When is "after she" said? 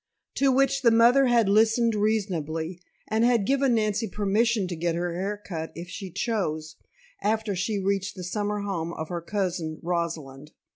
7.21-7.77